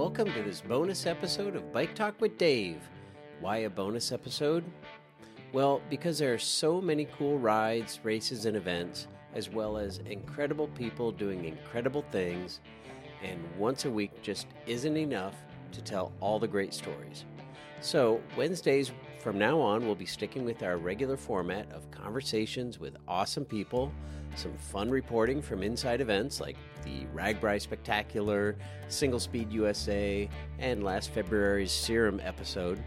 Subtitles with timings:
[0.00, 2.80] welcome to this bonus episode of Bike Talk with Dave.
[3.38, 4.64] Why a bonus episode?
[5.52, 10.68] Well, because there are so many cool rides, races, and events, as well as incredible
[10.68, 12.60] people doing incredible things,
[13.22, 15.34] and once a week just isn't enough
[15.72, 17.26] to tell all the great stories.
[17.80, 22.96] So, Wednesdays from now on, we'll be sticking with our regular format of conversations with
[23.08, 23.92] awesome people,
[24.34, 28.56] some fun reporting from inside events like the RAGBRAI Spectacular,
[28.88, 30.28] Single Speed USA,
[30.58, 32.82] and last February's Serum episode.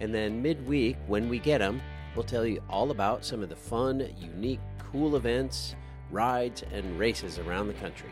[0.00, 1.80] And then midweek, when we get them,
[2.14, 5.76] we'll tell you all about some of the fun, unique, cool events,
[6.10, 8.10] rides, and races around the country.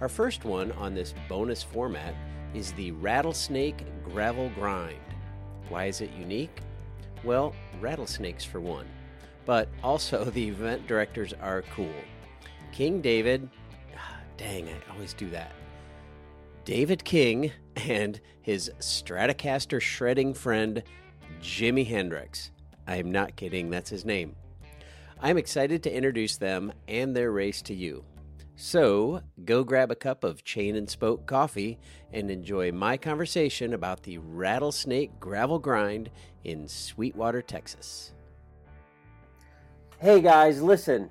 [0.00, 2.14] Our first one on this bonus format
[2.52, 4.98] is the Rattlesnake Gravel Grind.
[5.68, 6.60] Why is it unique?
[7.22, 8.86] Well, rattlesnakes for one,
[9.46, 11.94] but also the event directors are cool.
[12.72, 13.48] King David,
[13.96, 15.52] ah, dang, I always do that.
[16.64, 20.82] David King and his Stratocaster shredding friend,
[21.40, 22.50] Jimmy Hendrix.
[22.86, 24.36] I am not kidding, that's his name.
[25.20, 28.04] I'm excited to introduce them and their race to you.
[28.56, 31.76] So, go grab a cup of Chain and Spoke coffee
[32.12, 36.08] and enjoy my conversation about the Rattlesnake Gravel Grind
[36.44, 38.12] in Sweetwater, Texas.
[39.98, 41.10] Hey guys, listen.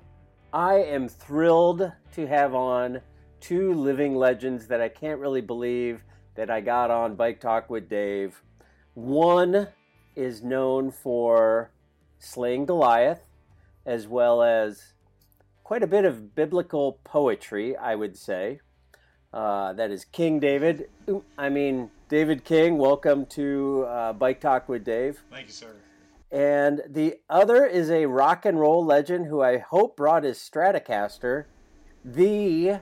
[0.54, 3.02] I am thrilled to have on
[3.40, 6.02] two living legends that I can't really believe
[6.36, 8.40] that I got on Bike Talk with Dave.
[8.94, 9.68] One
[10.16, 11.72] is known for
[12.20, 13.20] slaying Goliath,
[13.84, 14.93] as well as
[15.64, 18.60] quite a bit of biblical poetry, I would say.
[19.32, 20.90] Uh, that is King David.
[21.38, 25.24] I mean, David King, welcome to uh, Bike Talk with Dave.
[25.30, 25.74] Thank you, sir.
[26.30, 31.46] And the other is a rock and roll legend who I hope brought his Stratocaster,
[32.04, 32.80] the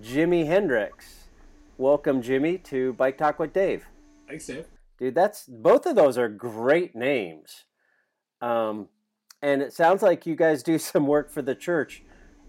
[0.00, 1.28] Jimi Hendrix.
[1.76, 3.84] Welcome, Jimmy, to Bike Talk with Dave.
[4.26, 4.66] Thanks, Dave.
[4.98, 7.64] Dude, that's both of those are great names.
[8.40, 8.88] Um,
[9.42, 12.02] and it sounds like you guys do some work for the church.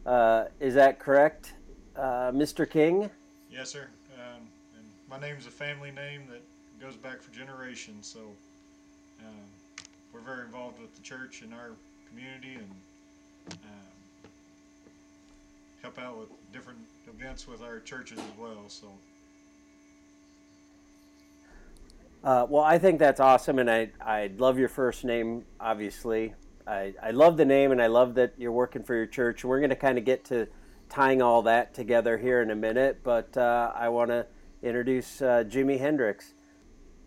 [0.06, 1.53] Uh, is that correct,
[1.96, 2.69] uh, Mr.
[2.69, 3.09] King?
[3.50, 3.88] Yes, sir.
[4.16, 4.41] Um,
[4.78, 6.41] and my name is a family name that
[6.81, 8.19] goes back for generations, so
[9.22, 9.36] um,
[10.13, 11.72] we're very involved with the church and our
[12.09, 12.69] community and
[13.52, 14.30] um,
[15.81, 18.66] help out with different events with our churches as well.
[18.68, 18.88] So.
[22.25, 25.46] Uh, well, I think that's awesome, and I I love your first name.
[25.59, 26.34] Obviously,
[26.68, 29.44] I, I love the name and I love that you're working for your church.
[29.44, 30.47] We're going to kind of get to
[30.90, 34.28] tying all that together here in a minute, but uh, I want to
[34.62, 36.34] introduce uh, Jimmy Hendrix.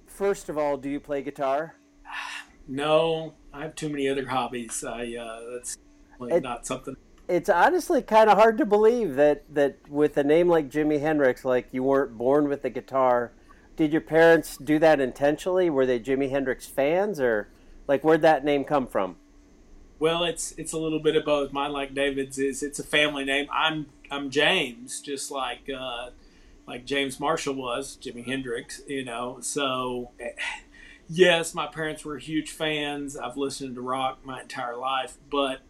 [0.07, 1.77] First of all, do you play guitar?
[2.69, 4.83] No, I have too many other hobbies.
[4.83, 5.79] I uh, that's
[6.21, 6.97] it, not something.
[7.29, 11.45] It's honestly kind of hard to believe that that with a name like Jimmy Hendrix,
[11.45, 13.31] like you weren't born with a guitar.
[13.77, 15.71] Did your parents do that intentionally?
[15.71, 17.51] Were they Jimi Hendrix fans, or
[17.87, 19.15] like where'd that name come from?
[19.99, 21.53] Well, it's it's a little bit of both.
[21.53, 23.49] Mine, like David's, is it's a family name.
[23.53, 26.11] I'm I'm James, just like uh,
[26.67, 28.83] like James Marshall was, Jimi Hendrix.
[28.87, 30.11] You know, so
[31.09, 33.17] yes, my parents were huge fans.
[33.17, 35.61] I've listened to rock my entire life, but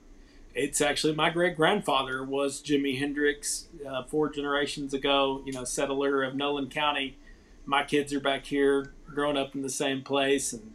[0.54, 5.42] it's actually my great grandfather was Jimi Hendrix uh, four generations ago.
[5.47, 7.16] You know, settler of Nolan County.
[7.65, 10.72] My kids are back here, growing up in the same place, and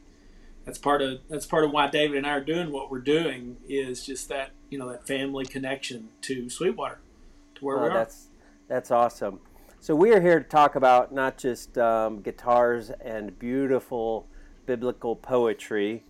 [0.65, 3.57] that's part of that's part of why David and I are doing what we're doing
[3.67, 6.99] is just that you know that family connection to Sweetwater,
[7.55, 7.93] to where oh, we are.
[7.93, 8.27] That's
[8.67, 9.39] that's awesome.
[9.79, 14.27] So we are here to talk about not just um, guitars and beautiful
[14.67, 16.03] biblical poetry,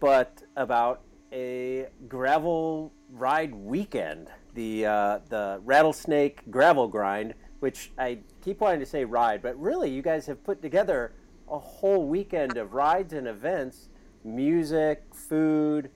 [0.00, 8.60] but about a gravel ride weekend, the uh, the Rattlesnake Gravel Grind, which I keep
[8.60, 11.12] wanting to say ride, but really you guys have put together
[11.48, 13.88] a whole weekend of rides and events,
[14.24, 15.90] music, food,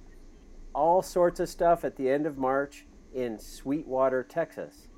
[0.75, 4.89] all sorts of stuff at the end of March in Sweetwater, Texas.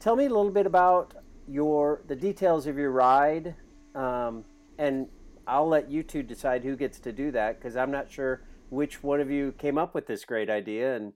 [0.00, 1.14] Tell me a little bit about
[1.46, 3.54] your the details of your ride,
[3.94, 4.44] um,
[4.78, 5.08] and
[5.46, 9.02] I'll let you two decide who gets to do that because I'm not sure which
[9.02, 10.96] one of you came up with this great idea.
[10.96, 11.12] And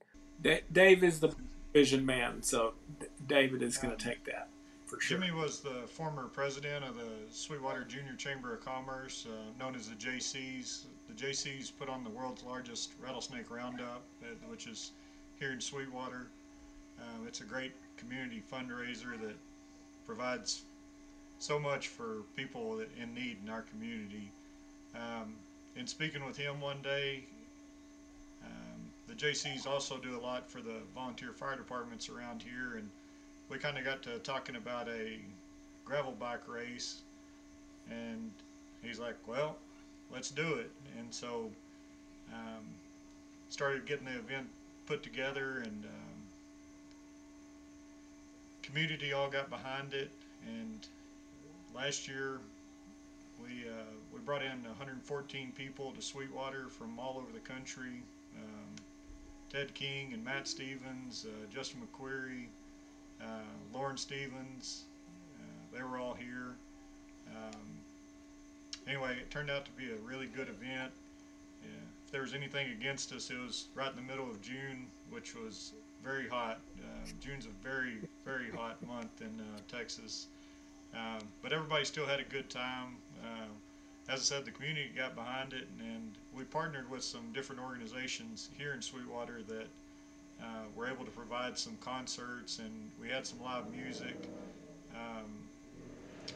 [0.73, 1.35] Dave is the
[1.73, 2.75] vision man, so
[3.26, 4.49] David is going to take that
[4.88, 5.19] for sure.
[5.19, 9.88] Jimmy was the former president of the Sweetwater Junior Chamber of Commerce, uh, known as
[9.88, 10.85] the JCs.
[11.08, 14.02] The JCs put on the world's largest rattlesnake roundup,
[14.49, 14.93] which is
[15.38, 16.29] here in Sweetwater.
[16.99, 19.37] Uh, it's a great community fundraiser that
[20.06, 20.62] provides
[21.38, 24.31] so much for people in need in our community.
[24.94, 25.35] Um,
[25.76, 27.25] in speaking with him one day,
[28.43, 32.88] um, the JCs also do a lot for the volunteer fire departments around here, and
[33.49, 35.19] we kind of got to talking about a
[35.85, 37.00] gravel bike race
[37.91, 38.31] And
[38.83, 39.56] he's like, well,
[40.12, 40.71] let's do it.
[40.99, 41.50] And so
[42.33, 42.65] um,
[43.49, 44.49] started getting the event
[44.87, 46.19] put together and um,
[48.62, 50.11] community all got behind it.
[50.47, 50.87] And
[51.75, 52.41] last year
[53.43, 58.03] we uh, we brought in 114 people to Sweetwater from all over the country.
[58.37, 58.77] Um,
[59.50, 62.47] Ted King and Matt Stephens, uh, Justin McQuarrie,
[63.73, 64.85] Lauren Stephens,
[65.38, 66.56] uh, they were all here.
[67.35, 67.61] Um,
[68.87, 70.91] anyway, it turned out to be a really good event.
[71.62, 71.70] Yeah,
[72.05, 75.35] if there was anything against us, it was right in the middle of June, which
[75.35, 75.73] was
[76.05, 76.59] very hot.
[76.81, 80.26] Uh, June's a very, very hot month in uh, Texas.
[80.94, 82.97] Um, but everybody still had a good time.
[83.23, 83.47] Uh,
[84.12, 87.61] as I said, the community got behind it, and, and, we partnered with some different
[87.61, 89.67] organizations here in Sweetwater that
[90.43, 90.44] uh,
[90.75, 94.17] we were able to provide some concerts, and we had some live music.
[94.94, 95.26] Um,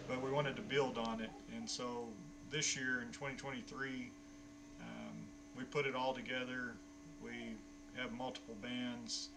[0.09, 2.07] but we wanted to build on it, and so
[2.51, 4.11] this year in 2023,
[4.81, 4.87] um,
[5.57, 6.75] we put it all together.
[7.23, 7.55] We
[7.97, 9.29] have multiple bands.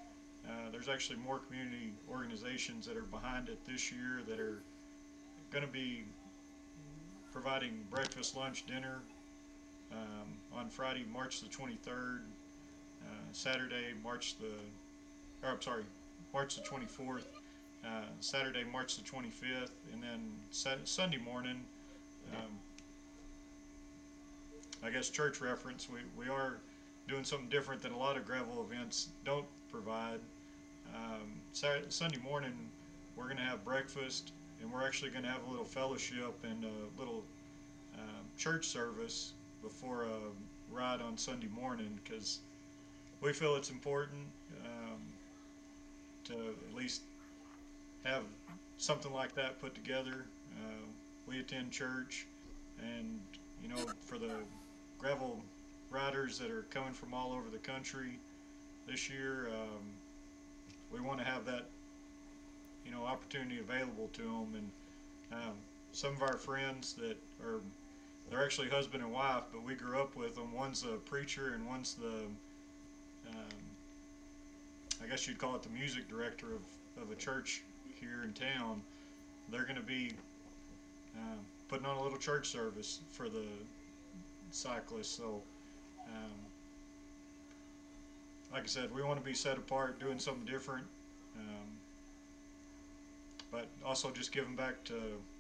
[0.45, 4.62] Uh, there's actually more community organizations that are behind it this year that are
[5.51, 6.03] going to be
[7.31, 9.00] providing breakfast, lunch, dinner
[9.91, 12.34] um, on Friday, March the 23rd, uh,
[13.35, 14.47] Saturday, March the,
[15.45, 15.83] or I'm sorry,
[16.33, 17.25] March the 24th,
[17.85, 20.21] uh, Saturday, March the 25th, and then
[20.85, 21.63] Sunday morning,
[22.33, 22.51] um,
[24.83, 26.57] I guess church reference, we, we are
[27.09, 30.19] doing something different than a lot of gravel events don't provide.
[30.95, 32.53] Um, Saturday, Sunday morning,
[33.17, 34.31] we're going to have breakfast
[34.61, 37.23] and we're actually going to have a little fellowship and a little
[37.95, 42.39] um, church service before a ride on Sunday morning because
[43.25, 44.22] we feel it's important
[44.63, 45.00] um,
[46.24, 47.01] to at least
[48.04, 48.22] have
[48.77, 50.25] something like that put together.
[50.62, 50.86] Uh,
[51.27, 52.27] we attend church,
[52.80, 53.19] and
[53.63, 54.31] you know, for the
[55.00, 55.42] gravel
[55.89, 58.19] riders that are coming from all over the country
[58.88, 59.81] this year, um,
[60.94, 61.66] we want to have that
[62.86, 64.69] you know opportunity available to them and
[65.31, 65.54] um,
[65.94, 67.60] some of our friends that are
[68.30, 71.66] they're actually husband and wife but we grew up with them one's a preacher and
[71.66, 72.27] one's the
[73.30, 77.62] um, I guess you'd call it the music director of, of a church
[78.00, 78.81] here in town
[79.50, 80.12] they're going to be
[81.16, 81.38] uh,
[81.69, 83.45] putting on a little church service for the
[84.51, 85.42] cyclists so
[86.07, 86.31] um,
[88.54, 90.86] like I said we want to be set apart doing something different
[91.38, 91.68] um,
[93.51, 94.95] but also just giving back to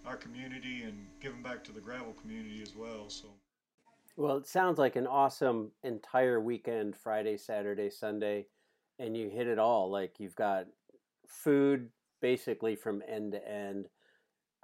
[0.05, 3.09] our community and giving back to the gravel community as well.
[3.09, 3.27] So.
[4.17, 8.47] Well, it sounds like an awesome entire weekend Friday, Saturday, Sunday,
[8.97, 9.91] and you hit it all.
[9.91, 10.67] Like you've got
[11.27, 11.89] food
[12.21, 13.87] basically from end to end,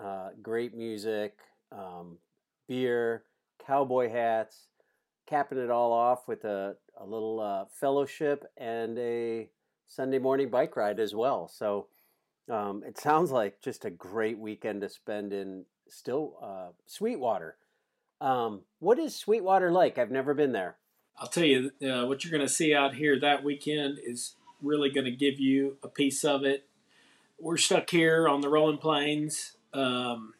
[0.02, 1.38] uh, great music,
[1.72, 2.18] um,
[2.68, 3.24] beer,
[3.66, 4.68] cowboy hats,
[5.28, 9.50] capping it all off with a, a little uh, fellowship and a
[9.86, 11.50] Sunday morning bike ride as well.
[11.50, 11.88] So
[12.50, 17.58] um, it sounds like just a great weekend to spend in still uh, Sweetwater.
[18.22, 19.98] Um, what is Sweetwater like?
[19.98, 20.78] I've never been there.
[21.18, 24.90] I'll tell you uh, what you're going to see out here that weekend is really
[24.90, 26.68] going to give you a piece of it.
[27.40, 30.36] We're stuck here on the rolling plains, um,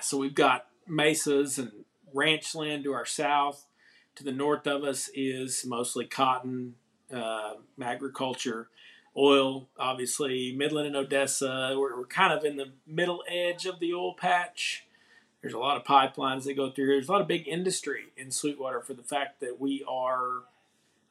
[0.00, 1.70] so we've got mesas and
[2.14, 3.66] ranch land to our south.
[4.16, 6.74] To the north of us is mostly cotton,
[7.14, 8.68] uh, agriculture
[9.16, 11.74] oil, obviously, Midland and Odessa.
[11.76, 14.86] We're, we're kind of in the middle edge of the oil patch.
[15.40, 16.94] There's a lot of pipelines that go through here.
[16.96, 20.42] There's a lot of big industry in Sweetwater for the fact that we are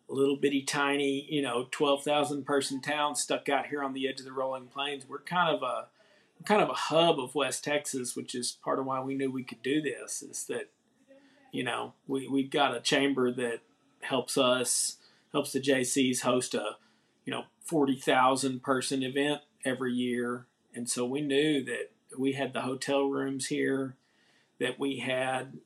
[0.10, 4.20] a little bitty tiny, you know, 12,000 person town stuck out here on the edge
[4.20, 5.06] of the rolling plains.
[5.08, 5.88] We're kind of a
[6.46, 9.44] kind of a hub of West Texas, which is part of why we knew we
[9.44, 10.22] could do this.
[10.22, 10.70] Is that
[11.52, 13.60] you know we we've got a chamber that
[14.02, 14.98] helps us
[15.32, 16.78] helps the JCs host a
[17.26, 22.62] you know 40,000 person event every year and so we knew that we had the
[22.62, 23.96] hotel rooms here
[24.60, 25.58] that we had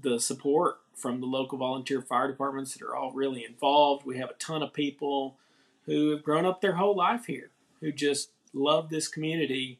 [0.00, 4.30] the support from the local volunteer fire departments that are all really involved we have
[4.30, 5.36] a ton of people
[5.86, 7.50] who have grown up their whole life here
[7.80, 9.78] who just love this community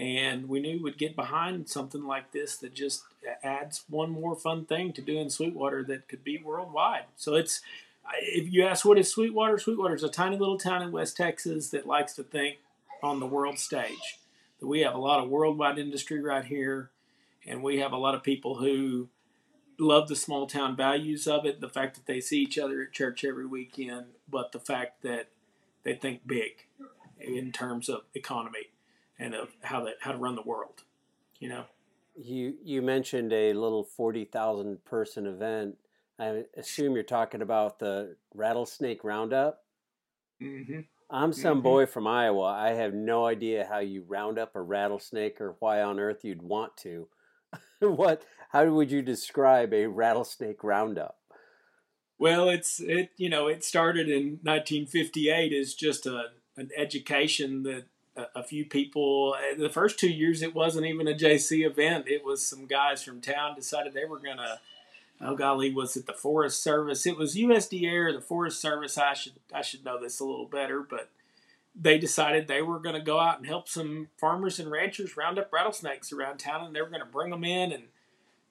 [0.00, 3.04] and we knew we'd get behind something like this that just
[3.42, 7.04] adds one more fun thing to do in Sweetwater that could be worldwide.
[7.16, 7.60] So it's
[8.22, 11.68] if you ask what is Sweetwater, Sweetwater is a tiny little town in West Texas
[11.70, 12.58] that likes to think
[13.02, 14.18] on the world stage.
[14.60, 16.90] That we have a lot of worldwide industry right here,
[17.50, 19.08] and we have a lot of people who
[19.78, 22.92] love the small town values of it, the fact that they see each other at
[22.92, 25.28] church every weekend, but the fact that
[25.82, 26.66] they think big
[27.18, 28.68] in terms of economy
[29.18, 30.84] and of how that how to run the world.
[31.40, 31.64] You know.
[32.16, 35.76] You you mentioned a little forty thousand person event.
[36.18, 39.64] I assume you're talking about the rattlesnake roundup.
[40.40, 40.80] Mm-hmm.
[41.08, 41.62] I'm some Mhm.
[41.64, 42.44] boy from Iowa.
[42.44, 46.42] I have no idea how you round up a rattlesnake or why on earth you'd
[46.42, 47.08] want to.
[47.80, 48.22] what?
[48.50, 51.18] How would you describe a rattlesnake roundup?
[52.18, 56.26] Well, it's it you know it started in 1958 as just a
[56.56, 57.84] an education that
[58.16, 59.36] a, a few people.
[59.42, 62.08] Eh, the first two years it wasn't even a JC event.
[62.08, 64.60] It was some guys from town decided they were gonna.
[65.22, 67.06] Oh golly, was it the Forest Service?
[67.06, 68.96] It was USDA or the Forest Service.
[68.98, 71.10] I should I should know this a little better, but
[71.74, 75.38] they decided they were going to go out and help some farmers and ranchers round
[75.38, 77.84] up rattlesnakes around town, and they were going to bring them in and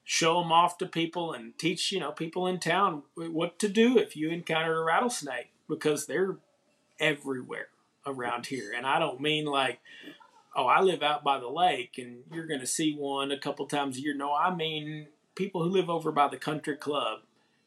[0.04, 3.96] show them off to people and teach you know people in town what to do
[3.96, 6.38] if you encounter a rattlesnake because they're
[7.00, 7.68] everywhere
[8.08, 8.74] around here.
[8.76, 9.80] And i don't mean like
[10.56, 13.68] oh i live out by the lake and you're going to see one a couple
[13.68, 14.16] times a year.
[14.16, 17.20] No i mean people who live over by the country club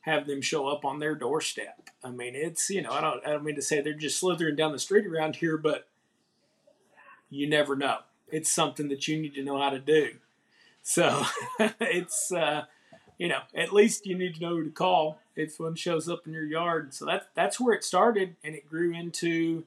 [0.03, 3.31] have them show up on their doorstep i mean it's you know i don't i
[3.31, 5.89] don't mean to say they're just slithering down the street around here but
[7.31, 10.11] you never know it's something that you need to know how to do
[10.83, 11.25] so
[11.81, 12.65] it's uh,
[13.19, 16.27] you know at least you need to know who to call if one shows up
[16.27, 16.95] in your yard.
[16.95, 19.65] So that's that's where it started, and it grew into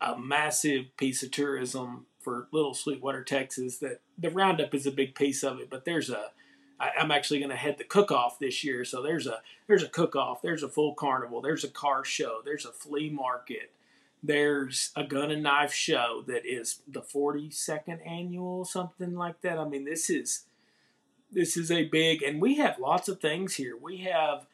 [0.00, 3.78] a massive piece of tourism for Little Sweetwater, Texas.
[3.78, 6.30] That the roundup is a big piece of it, but there's a
[6.80, 8.84] I, I'm actually going to head the cook off this year.
[8.84, 12.40] So there's a there's a cook off, there's a full carnival, there's a car show,
[12.44, 13.72] there's a flea market.
[14.20, 19.58] There's a gun and knife show that is the 42nd annual, something like that.
[19.58, 20.44] I mean, this is
[21.30, 23.76] this is a big, and we have lots of things here.
[23.80, 24.46] We have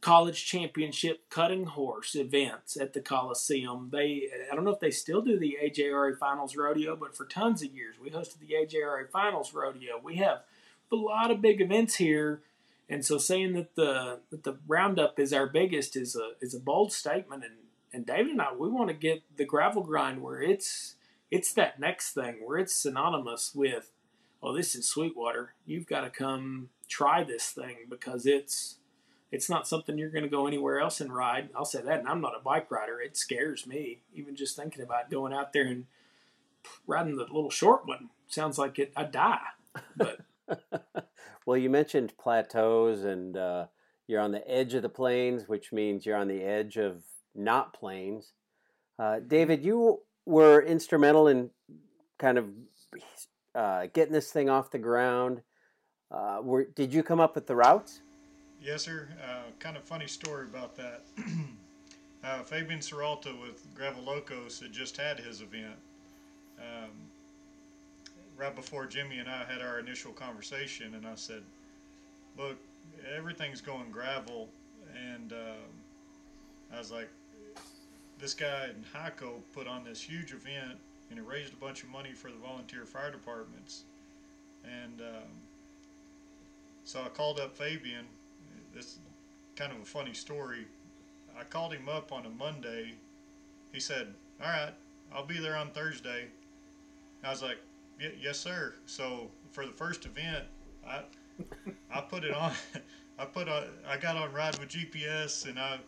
[0.00, 3.88] college championship cutting horse events at the Coliseum.
[3.90, 7.62] They, I don't know if they still do the AJRA Finals Rodeo, but for tons
[7.62, 10.00] of years we hosted the AJRA Finals Rodeo.
[10.02, 10.42] We have
[10.92, 12.42] a lot of big events here,
[12.88, 16.60] and so saying that the that the roundup is our biggest is a is a
[16.60, 17.44] bold statement.
[17.44, 17.54] And
[17.92, 20.94] and David and I, we want to get the gravel grind where it's
[21.30, 23.90] it's that next thing where it's synonymous with,
[24.42, 25.54] oh, this is Sweetwater.
[25.66, 28.76] You've got to come try this thing because it's
[29.30, 31.50] it's not something you're going to go anywhere else and ride.
[31.54, 33.00] I'll say that, and I'm not a bike rider.
[33.00, 35.84] It scares me even just thinking about going out there and
[36.86, 38.08] riding the little short one.
[38.28, 38.92] Sounds like it.
[38.96, 39.40] I die,
[39.96, 40.20] but.
[41.46, 43.66] Well, you mentioned plateaus, and uh,
[44.06, 47.02] you're on the edge of the plains, which means you're on the edge of
[47.34, 48.32] not plains.
[48.98, 51.50] Uh, David, you were instrumental in
[52.18, 52.46] kind of
[53.54, 55.42] uh, getting this thing off the ground.
[56.10, 58.00] Uh, were, did you come up with the routes?
[58.60, 59.08] Yes, sir.
[59.22, 61.02] Uh, kind of funny story about that.
[62.24, 65.76] Uh, Fabian Serralta with Gravel Locos had just had his event.
[66.58, 66.90] Um,
[68.38, 71.42] right before Jimmy and I had our initial conversation, and I said,
[72.38, 72.56] "Look,
[73.14, 74.48] everything's going gravel,"
[74.94, 75.70] and um,
[76.72, 77.08] I was like,
[78.18, 80.78] "This guy in Hico put on this huge event,
[81.10, 83.82] and it raised a bunch of money for the volunteer fire departments."
[84.64, 85.30] And um,
[86.84, 88.06] so I called up Fabian.
[88.72, 88.98] This
[89.56, 90.66] kind of a funny story.
[91.38, 92.94] I called him up on a Monday.
[93.72, 94.74] He said, "All right,
[95.12, 96.28] I'll be there on Thursday."
[97.24, 97.58] I was like,
[98.00, 100.44] y- "Yes, sir." So for the first event,
[100.86, 101.02] I
[101.90, 102.52] I put it on.
[103.18, 103.48] I put.
[103.48, 105.80] I got on ride with GPS, and I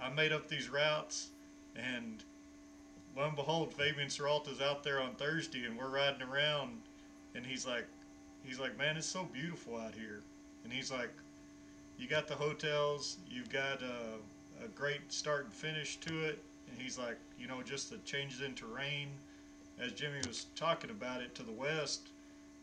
[0.00, 1.30] I made up these routes,
[1.76, 2.24] and
[3.16, 6.82] lo and behold, Fabian Serralta's out there on Thursday, and we're riding around,
[7.34, 7.86] and he's like,
[8.44, 10.22] he's like, man, it's so beautiful out here,
[10.64, 11.10] and he's like,
[11.98, 16.38] you got the hotels, you've got a, a great start and finish to it,
[16.70, 19.08] and he's like, you know, just the changes in terrain,
[19.80, 22.08] as Jimmy was talking about it, to the west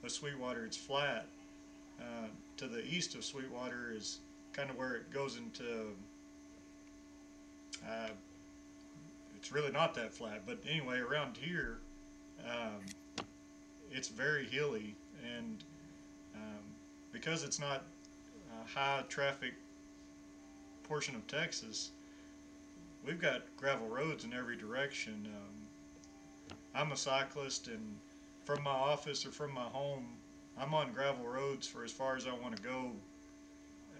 [0.03, 1.25] of Sweetwater, it's flat.
[1.99, 2.27] Uh,
[2.57, 4.19] to the east of Sweetwater is
[4.51, 5.89] kind of where it goes into.
[7.87, 8.09] Uh,
[9.35, 11.79] it's really not that flat, but anyway, around here,
[12.49, 13.25] um,
[13.91, 14.95] it's very hilly,
[15.37, 15.63] and
[16.35, 16.63] um,
[17.11, 17.83] because it's not
[18.61, 19.53] a high traffic
[20.83, 21.91] portion of Texas,
[23.05, 25.27] we've got gravel roads in every direction.
[25.27, 25.52] Um,
[26.75, 27.97] I'm a cyclist, and
[28.45, 30.05] from my office or from my home,
[30.57, 32.91] I'm on gravel roads for as far as I want to go,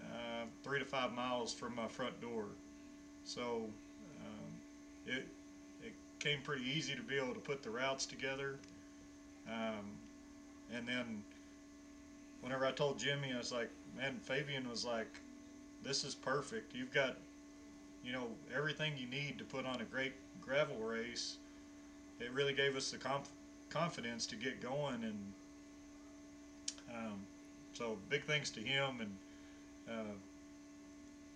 [0.02, 2.46] uh, three to five miles from my front door.
[3.24, 3.68] So
[4.20, 4.52] um,
[5.06, 5.26] it
[5.82, 8.56] it came pretty easy to be able to put the routes together.
[9.48, 9.84] Um,
[10.74, 11.22] and then
[12.40, 15.20] whenever I told Jimmy, I was like, man, Fabian was like,
[15.82, 16.74] this is perfect.
[16.74, 17.16] You've got,
[18.04, 21.36] you know, everything you need to put on a great gravel race.
[22.20, 23.30] It really gave us the conf-
[23.68, 25.04] confidence to get going.
[25.04, 25.32] And
[26.94, 27.26] Um,
[27.72, 29.16] so big thanks to him and.
[29.86, 30.14] Uh,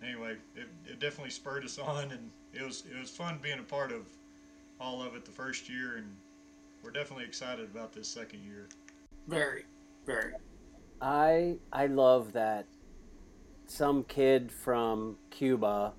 [0.03, 3.63] anyway, it, it definitely spurred us on, and it was it was fun being a
[3.63, 4.05] part of
[4.79, 6.07] all of it the first year, and
[6.83, 8.67] we're definitely excited about this second year.
[9.27, 9.65] Very,
[10.05, 10.33] very.
[11.01, 12.65] I I love that
[13.67, 15.93] some kid from Cuba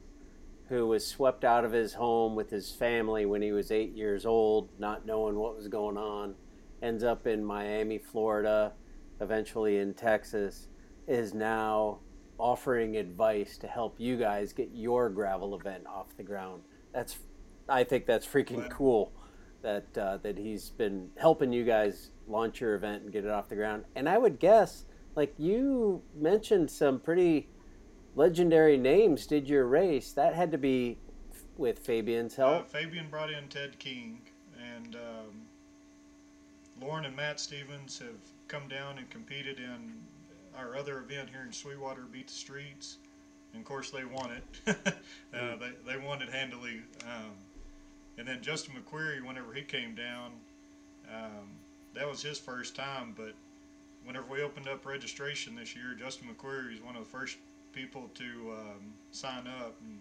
[0.71, 4.25] who was swept out of his home with his family when he was eight years
[4.25, 6.35] old, not knowing what was going on,
[6.81, 8.73] ends up in Miami, Florida,
[9.21, 10.69] eventually in Texas,
[11.09, 11.99] is now
[12.39, 16.63] offering advice to help you guys get your gravel event off the ground.
[16.95, 17.19] That's,
[17.69, 19.13] I think that's freaking cool
[19.63, 23.49] that uh, that he's been helping you guys launch your event and get it off
[23.49, 23.85] the ground.
[23.95, 24.85] And I would guess,
[25.17, 27.49] like you mentioned, some pretty
[28.15, 30.13] legendary names did your race.
[30.13, 30.99] That had to be
[31.57, 32.63] with Fabian's help.
[32.63, 34.21] Uh, Fabian brought in Ted King,
[34.77, 35.43] and um,
[36.81, 38.17] Lauren and Matt Stephens have
[38.49, 39.93] come down and competed in
[40.57, 42.97] our other event here in Sweetwater, Beat the Streets.
[43.53, 44.45] And of course, they won it.
[44.87, 45.61] uh, Mm.
[45.61, 46.81] they, they won it handily.
[47.05, 47.33] Um,
[48.19, 50.33] and then Justin McQuarrie, whenever he came down,
[51.13, 51.49] um,
[51.95, 53.15] that was his first time.
[53.17, 53.35] But
[54.05, 57.37] whenever we opened up registration this year, Justin McQuarrie is one of the first
[57.73, 59.75] people to um, sign up.
[59.81, 59.99] And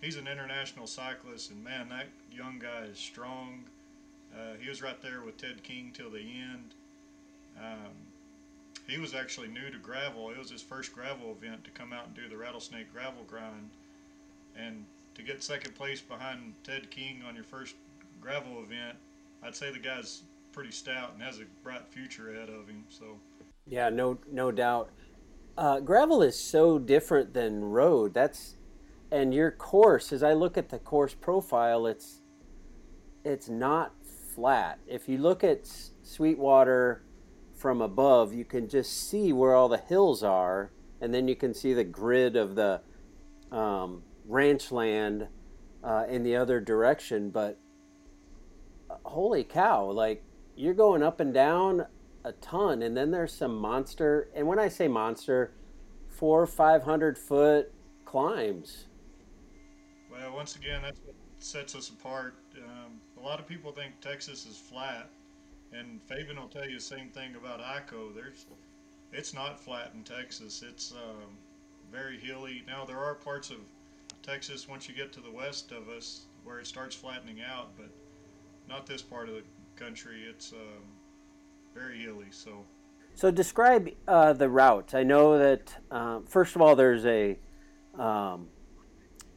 [0.00, 3.64] he's an international cyclist, and man, that young guy is strong.
[4.34, 6.74] Uh, he was right there with Ted King till the end.
[7.60, 7.92] Um,
[8.86, 10.30] he was actually new to gravel.
[10.30, 13.70] It was his first gravel event to come out and do the rattlesnake gravel grind,
[14.56, 14.84] and
[15.14, 17.74] to get second place behind Ted King on your first
[18.20, 18.96] gravel event,
[19.42, 20.22] I'd say the guy's
[20.52, 22.84] pretty stout and has a bright future ahead of him.
[22.88, 23.18] So
[23.66, 24.90] Yeah, no, no doubt.
[25.58, 28.14] Uh, gravel is so different than road.
[28.14, 28.54] That's
[29.10, 30.12] and your course.
[30.12, 32.20] As I look at the course profile, it's
[33.24, 33.92] it's not
[34.36, 34.78] flat.
[34.86, 35.68] If you look at
[36.04, 37.02] Sweetwater
[37.56, 41.52] from above, you can just see where all the hills are, and then you can
[41.52, 42.80] see the grid of the
[43.50, 45.26] um, ranch land
[45.82, 47.30] uh, in the other direction.
[47.30, 47.58] But
[48.88, 49.90] uh, holy cow!
[49.90, 50.22] Like
[50.54, 51.86] you're going up and down
[52.28, 54.28] a ton, and then there's some monster.
[54.34, 55.52] And when I say monster,
[56.08, 57.72] four five hundred foot
[58.04, 58.84] climbs.
[60.10, 62.34] Well, once again, that's what sets us apart.
[62.56, 65.08] Um, a lot of people think Texas is flat,
[65.72, 68.14] and Fabian will tell you the same thing about Hico.
[68.14, 68.46] There's,
[69.12, 70.62] it's not flat in Texas.
[70.68, 71.30] It's um,
[71.90, 72.62] very hilly.
[72.66, 73.58] Now there are parts of
[74.22, 77.90] Texas once you get to the west of us where it starts flattening out, but
[78.68, 79.42] not this part of the
[79.76, 80.24] country.
[80.28, 80.82] It's um,
[81.78, 82.26] very hilly.
[82.30, 82.64] So
[83.14, 84.94] So describe uh, the route.
[84.94, 87.38] I know that um, first of all, there's a
[87.98, 88.48] um,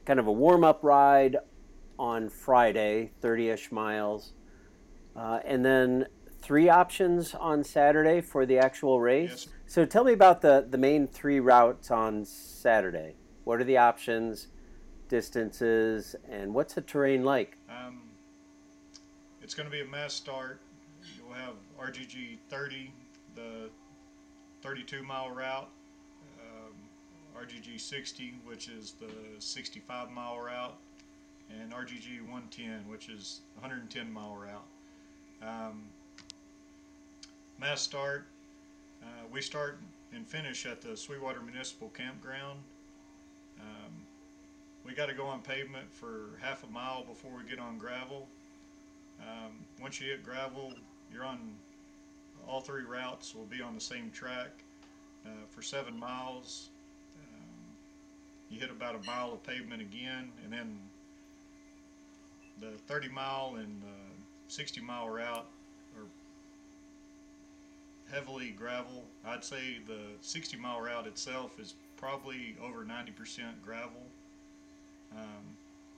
[0.05, 1.37] kind of a warm up ride
[1.97, 4.33] on Friday, 30ish miles,
[5.15, 6.07] uh, and then
[6.41, 9.29] three options on Saturday for the actual race.
[9.29, 9.47] Yes.
[9.67, 13.15] So tell me about the, the main three routes on Saturday.
[13.43, 14.47] What are the options,
[15.07, 17.57] distances, and what's the terrain like?
[17.69, 18.01] Um,
[19.41, 20.59] it's going to be a mass start.
[21.31, 22.91] You'll have RGG 30,
[23.35, 23.69] the
[24.61, 25.69] 32 mile route,
[26.41, 26.73] um,
[27.41, 30.75] RGG 60, which is the 65 mile route,
[31.49, 35.47] and RGG 110, which is 110 mile route.
[35.47, 35.83] Um,
[37.59, 38.25] mass start.
[39.01, 39.79] Uh, we start
[40.13, 42.59] and finish at the Sweetwater Municipal Campground.
[43.59, 43.93] Um,
[44.85, 48.27] we got to go on pavement for half a mile before we get on gravel.
[49.21, 50.73] Um, once you hit gravel,
[51.13, 51.39] you're on
[52.47, 54.49] all three routes will be on the same track
[55.25, 56.69] uh, for seven miles.
[57.15, 57.75] Um,
[58.49, 60.77] you hit about a mile of pavement again, and then
[62.59, 64.13] the 30 mile and uh,
[64.47, 65.45] 60 mile route
[65.97, 66.07] are
[68.13, 69.03] heavily gravel.
[69.25, 73.13] I'd say the 60 mile route itself is probably over 90%
[73.63, 74.01] gravel
[75.15, 75.57] um,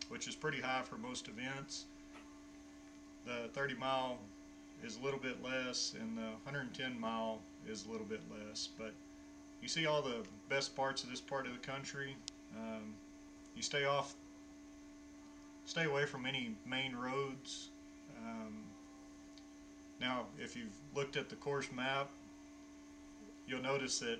[0.09, 1.85] which is pretty high for most events.
[3.25, 4.17] The 30 mile
[4.83, 8.67] is a little bit less, and the 110 mile is a little bit less.
[8.77, 8.93] But
[9.61, 12.15] you see all the best parts of this part of the country.
[12.57, 12.93] Um,
[13.55, 14.15] you stay off,
[15.65, 17.69] stay away from any main roads.
[18.17, 18.53] Um,
[20.01, 22.09] now, if you've looked at the course map,
[23.47, 24.19] you'll notice that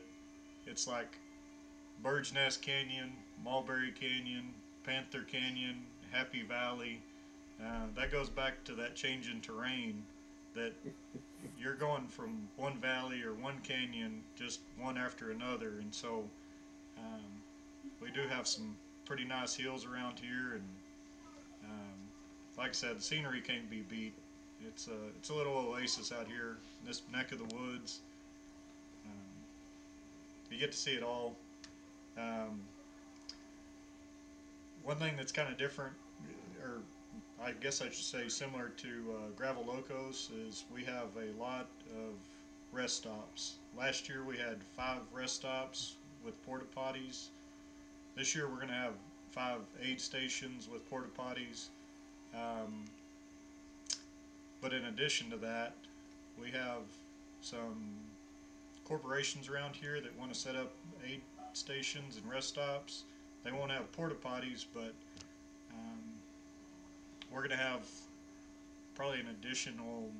[0.65, 1.17] it's like
[2.01, 3.11] Bird's Nest Canyon,
[3.43, 4.53] Mulberry Canyon,
[4.85, 7.01] Panther Canyon, Happy Valley.
[7.61, 10.03] Uh, that goes back to that change in terrain
[10.55, 10.73] that
[11.59, 15.79] you're going from one valley or one canyon just one after another.
[15.79, 16.23] And so
[16.97, 17.23] um,
[18.01, 20.53] we do have some pretty nice hills around here.
[20.53, 20.63] And
[21.65, 21.97] um,
[22.57, 24.13] like I said, the scenery can't be beat.
[24.65, 27.99] It's a, it's a little oasis out here in this neck of the woods.
[29.05, 29.11] Um,
[30.51, 31.35] you get to see it all.
[32.17, 32.61] Um,
[34.83, 35.93] one thing that's kind of different,
[36.61, 36.81] or
[37.43, 41.67] I guess I should say similar to uh, Gravel Locos, is we have a lot
[41.95, 42.13] of
[42.71, 43.55] rest stops.
[43.77, 45.95] Last year we had five rest stops
[46.25, 47.27] with porta potties.
[48.15, 48.93] This year we're going to have
[49.31, 51.67] five aid stations with porta potties.
[52.33, 52.85] Um,
[54.61, 55.73] but in addition to that,
[56.41, 56.83] we have
[57.41, 57.75] some
[58.85, 60.71] corporations around here that want to set up
[61.05, 61.21] aid
[61.53, 63.03] stations and rest stops.
[63.43, 64.93] They won't have porta potties, but
[67.33, 67.87] we're going to have
[68.95, 70.11] probably an additional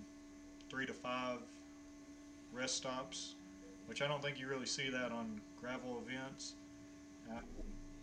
[0.69, 1.37] three to five
[2.51, 3.35] rest stops,
[3.85, 6.53] which I don't think you really see that on gravel events.
[7.31, 7.39] Uh,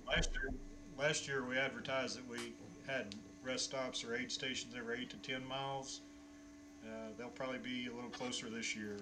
[0.07, 0.53] last year,
[0.99, 2.53] last year we advertised that we
[2.87, 3.07] had
[3.45, 6.01] rest stops or aid stations every eight to ten miles.
[6.85, 8.97] Uh, they'll probably be a little closer this year.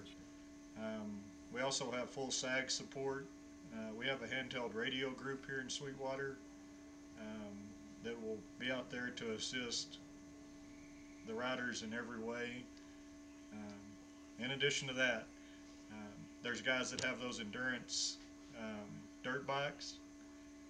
[0.79, 1.21] Um,
[1.53, 3.27] we also have full SAG support.
[3.75, 6.37] Uh, we have a handheld radio group here in Sweetwater
[7.21, 7.48] um,
[8.05, 9.99] that will be out there to assist
[11.27, 12.65] the riders in every way.
[13.53, 15.27] Um, in addition to that,
[15.93, 18.19] um, there's guys that have those endurance
[18.59, 18.89] um,
[19.23, 19.95] dirt bikes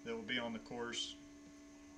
[0.05, 1.15] that will be on the course,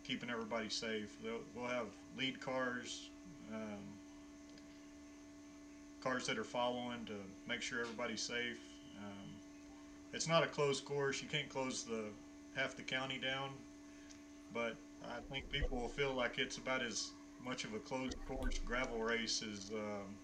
[0.04, 1.16] keeping everybody safe.
[1.22, 1.86] They'll, we'll have
[2.18, 3.10] lead cars,
[3.52, 3.78] um,
[6.02, 7.14] cars that are following to
[7.48, 8.58] make sure everybody's safe.
[8.98, 9.28] Um,
[10.12, 11.22] it's not a closed course.
[11.22, 12.04] You can't close the
[12.56, 13.50] half the county down,
[14.52, 17.12] but I think people will feel like it's about as
[17.44, 20.14] much of a closed course gravel race as, um,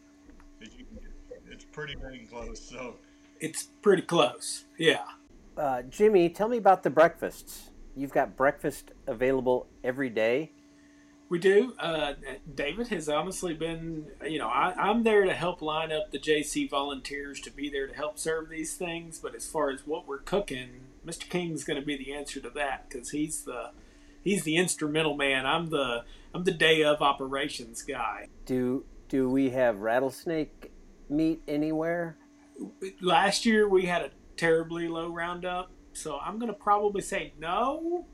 [0.62, 1.12] as you can get.
[1.50, 2.60] It's pretty dang close.
[2.60, 2.96] So
[3.40, 4.64] It's pretty close.
[4.78, 5.04] Yeah.
[5.56, 7.70] Uh, Jimmy, tell me about the breakfasts.
[7.96, 10.52] You've got breakfast available every day.
[11.28, 11.74] We do.
[11.80, 12.14] Uh,
[12.54, 16.70] David has honestly been, you know, I, I'm there to help line up the JC
[16.70, 19.18] volunteers to be there to help serve these things.
[19.18, 21.28] But as far as what we're cooking, Mr.
[21.28, 23.70] King's going to be the answer to that because he's the
[24.26, 25.46] he's the instrumental man.
[25.46, 28.28] I'm the I'm the day of operations guy.
[28.44, 30.72] Do do we have rattlesnake
[31.08, 32.18] meat anywhere?
[33.00, 38.06] Last year we had a terribly low roundup, so I'm going to probably say no.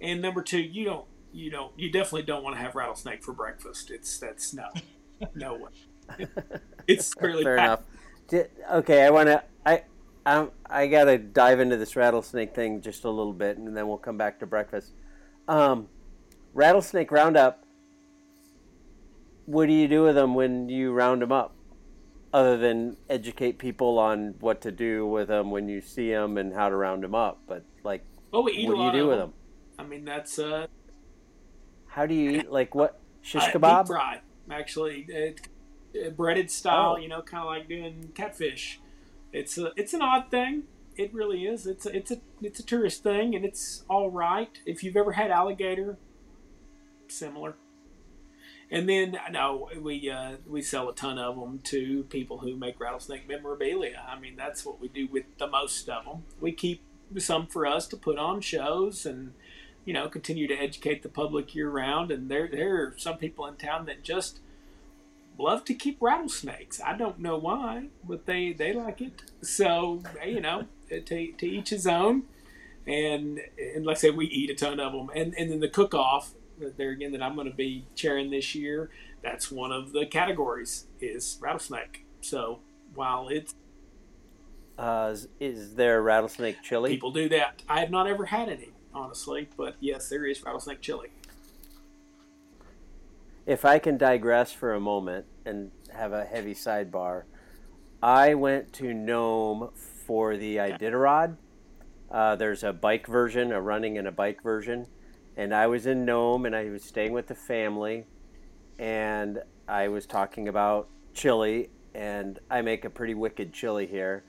[0.00, 3.32] And number two, you don't you don't you definitely don't want to have rattlesnake for
[3.32, 3.90] breakfast.
[3.90, 4.66] It's that's no,
[5.34, 6.26] no way.
[6.88, 7.82] It's fairly Fair packed.
[8.28, 8.48] enough.
[8.48, 9.42] Di- Okay, I want to.
[9.64, 9.82] I
[10.24, 13.98] I I gotta dive into this rattlesnake thing just a little bit, and then we'll
[13.98, 14.92] come back to breakfast.
[15.48, 15.88] Um,
[16.54, 17.62] rattlesnake roundup.
[19.46, 21.54] What do you do with them when you round them up,
[22.32, 26.52] other than educate people on what to do with them when you see them and
[26.52, 27.38] how to round them up?
[27.46, 29.32] But like, Oh, we eat what do you do with them.
[29.76, 29.86] them?
[29.86, 30.66] I mean, that's uh,
[31.86, 32.50] How do you eat?
[32.50, 32.98] Like what?
[33.22, 33.86] Shish deep kebab?
[33.86, 35.40] fry, actually, it,
[36.04, 36.94] uh, breaded style.
[36.96, 37.00] Oh.
[37.00, 38.80] You know, kind of like doing catfish.
[39.32, 40.64] It's a, it's an odd thing.
[40.96, 41.66] It really is.
[41.66, 44.50] It's a, it's a it's a tourist thing, and it's all right.
[44.64, 45.98] If you've ever had alligator,
[47.08, 47.56] similar.
[48.70, 52.80] And then no, we uh, we sell a ton of them to people who make
[52.80, 54.02] rattlesnake memorabilia.
[54.08, 56.24] I mean, that's what we do with the most of them.
[56.40, 56.82] We keep
[57.18, 59.34] some for us to put on shows and
[59.84, 62.10] you know continue to educate the public year round.
[62.10, 64.40] And there there are some people in town that just
[65.38, 66.80] love to keep rattlesnakes.
[66.84, 69.22] I don't know why, but they they like it.
[69.42, 71.00] So you know, to
[71.32, 72.24] to each his own.
[72.86, 75.10] And and like I said, we eat a ton of them.
[75.14, 76.34] And and then the cook off
[76.76, 78.90] there again that I'm going to be chairing this year.
[79.22, 82.04] That's one of the categories is rattlesnake.
[82.20, 82.60] So
[82.94, 83.54] while it's
[84.78, 86.90] Uh, is, is there rattlesnake chili?
[86.90, 90.80] people do that, I have not ever had any honestly, but yes, there is rattlesnake
[90.80, 91.08] chili.
[93.46, 97.22] if I can digress for a moment and have a heavy sidebar,
[98.02, 99.70] I went to Nome
[100.06, 101.36] for the Iditarod.
[102.10, 104.86] Uh, there's a bike version, a running and a bike version,
[105.36, 108.06] and I was in Nome and I was staying with the family,
[108.78, 114.24] and I was talking about chili, and I make a pretty wicked chili here,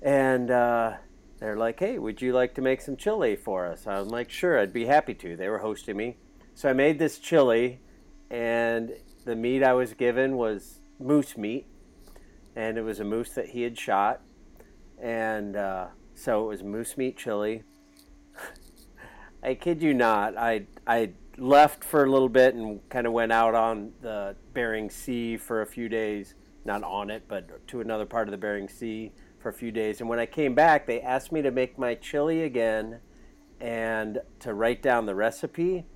[0.00, 0.94] and uh,
[1.38, 4.58] they're like, "Hey, would you like to make some chili for us?" I'm like, "Sure,
[4.58, 6.16] I'd be happy to." They were hosting me,
[6.54, 7.80] so I made this chili
[8.30, 8.92] and
[9.24, 11.66] the meat I was given was moose meat,
[12.54, 14.20] and it was a moose that he had shot,
[15.00, 17.62] and uh, so it was moose meat chili.
[19.42, 23.32] I kid you not, I I left for a little bit and kind of went
[23.32, 26.34] out on the Bering Sea for a few days,
[26.64, 30.00] not on it, but to another part of the Bering Sea for a few days.
[30.00, 33.00] And when I came back, they asked me to make my chili again
[33.58, 35.86] and to write down the recipe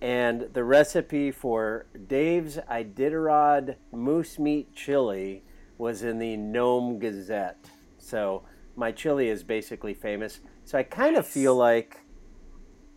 [0.00, 5.42] and the recipe for Dave's Iditarod moose meat chili
[5.78, 7.70] was in the Nome Gazette.
[8.06, 8.44] So
[8.76, 10.40] my chili is basically famous.
[10.64, 12.02] So I kind of feel like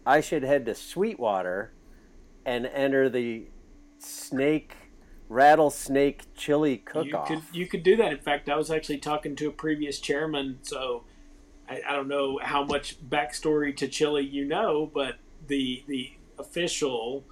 [0.05, 1.73] I should head to Sweetwater
[2.45, 3.47] and enter the
[3.97, 4.75] snake
[5.27, 7.29] rattlesnake chili cook-off.
[7.29, 8.11] You could you could do that.
[8.11, 11.03] In fact, I was actually talking to a previous chairman, so
[11.67, 15.15] I, I don't know how much backstory to chili you know, but
[15.47, 17.25] the the official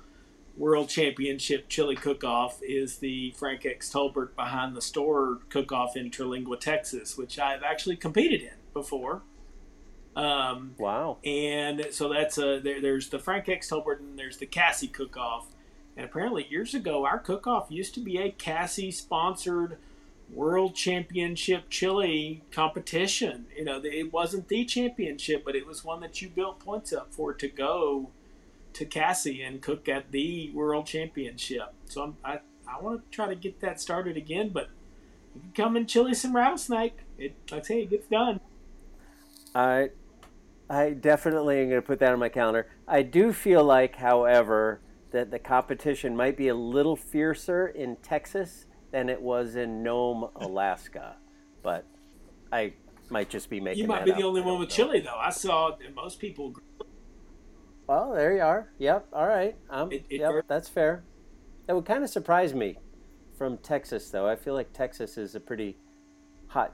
[0.58, 3.92] World Championship Chili Cook-Off is the Frank X.
[3.92, 9.22] Tolbert behind the store cook-off in Terlingua, Texas, which I've actually competed in before.
[10.16, 11.18] Um, wow!
[11.24, 13.70] And so that's a there, there's the Frank X.
[13.70, 15.46] Tolbert and there's the CASI Cook-Off,
[15.96, 19.78] and apparently years ago our cook-off used to be a CASI sponsored
[20.34, 23.46] World Championship chili competition.
[23.56, 27.14] You know, it wasn't the championship, but it was one that you built points up
[27.14, 28.10] for to go
[28.78, 31.74] to CASI and cook at the World Championship.
[31.86, 34.70] So I'm, i I want to try to get that started again, but
[35.34, 36.98] you can come and chili some rattlesnake.
[37.18, 38.42] It, I tell you, it gets done.
[39.56, 39.92] I,
[40.70, 42.68] I definitely am going to put that on my calendar.
[42.88, 48.66] I do feel like, however, that the competition might be a little fiercer in Texas
[48.92, 51.16] than it was in Nome, Alaska,
[51.64, 51.86] but
[52.52, 52.74] I
[53.10, 53.84] might just be making.
[53.84, 54.18] You might be up.
[54.18, 54.76] the only one with know.
[54.76, 55.18] chili, though.
[55.18, 56.54] I saw most people
[57.88, 58.70] well, there you are.
[58.80, 59.08] Yep.
[59.14, 59.56] All right.
[59.70, 61.04] Um, it, it yep, that's fair.
[61.66, 62.78] That would kind of surprise me
[63.38, 64.28] from Texas, though.
[64.28, 65.78] I feel like Texas is a pretty
[66.48, 66.74] hot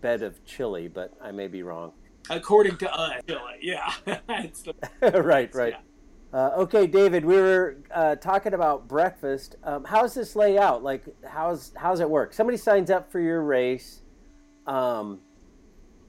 [0.00, 1.92] bed of chili, but I may be wrong.
[2.28, 3.92] According to us, chili, yeah.
[4.04, 4.74] the,
[5.22, 5.74] right, right.
[5.74, 5.80] Yeah.
[6.32, 9.56] Uh, okay, David, we were uh, talking about breakfast.
[9.64, 10.82] Um, how's this layout?
[10.82, 12.32] Like, how's how's it work?
[12.32, 14.02] Somebody signs up for your race.
[14.66, 15.20] Um,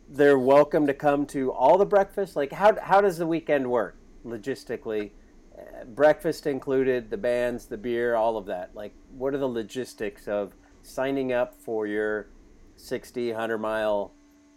[0.09, 2.35] they're welcome to come to all the breakfast.
[2.35, 3.97] Like, how how does the weekend work?
[4.25, 5.11] Logistically?
[5.57, 8.71] Uh, breakfast included, the bands, the beer, all of that.
[8.73, 10.53] Like, what are the logistics of
[10.83, 12.27] signing up for your
[12.77, 14.11] 60, 100 mile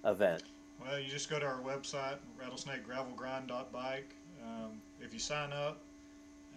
[0.05, 0.43] event?
[0.81, 4.15] Well, you just go to our website, rattlesnakegravelgrind.bike.
[4.45, 5.79] Um, if you sign up,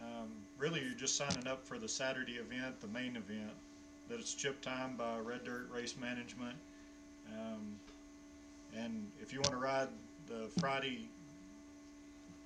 [0.01, 3.51] um, really you're just signing up for the Saturday event, the main event.
[4.09, 6.55] That it's chip time by Red Dirt Race Management.
[7.33, 7.77] Um,
[8.77, 9.89] and if you want to ride
[10.27, 11.09] the Friday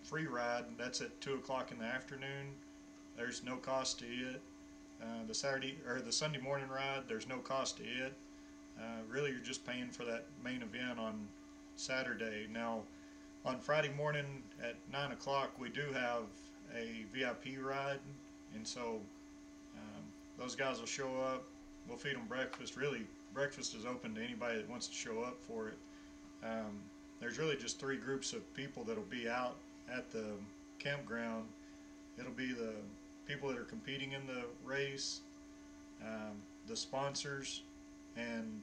[0.03, 0.65] free ride.
[0.77, 2.53] That's at two o'clock in the afternoon.
[3.17, 4.41] There's no cost to it.
[5.01, 8.13] Uh, the Saturday or the Sunday morning ride, there's no cost to it.
[8.79, 11.27] Uh, really, you're just paying for that main event on
[11.75, 12.47] Saturday.
[12.51, 12.81] Now,
[13.45, 16.23] on Friday morning at nine o'clock, we do have
[16.75, 17.99] a VIP ride,
[18.55, 18.99] and so
[19.75, 20.03] um,
[20.37, 21.43] those guys will show up.
[21.87, 22.77] We'll feed them breakfast.
[22.77, 25.77] Really, breakfast is open to anybody that wants to show up for it.
[26.43, 26.79] Um,
[27.19, 29.57] there's really just three groups of people that'll be out
[29.95, 30.25] at the
[30.79, 31.45] campground.
[32.19, 32.73] It'll be the
[33.25, 35.21] people that are competing in the race,
[36.01, 37.63] um, the sponsors,
[38.15, 38.61] and